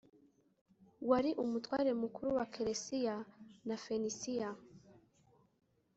[1.09, 3.15] wari umutware mukuru wa kelesiriya
[3.67, 4.49] na fenisiya